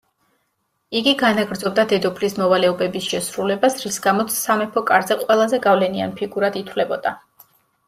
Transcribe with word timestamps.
იგი 0.99 1.11
განაგრძობდა 1.19 1.85
დედოფლის 1.91 2.37
მოვალეობების 2.39 3.11
შესრულებას, 3.13 3.77
რის 3.85 4.01
გამოც 4.07 4.35
სამეფო 4.39 4.85
კარზე 4.91 5.21
ყველაზე 5.23 5.63
გავლენიან 5.69 6.19
ფიგურად 6.19 6.61
ითვლებოდა. 6.65 7.17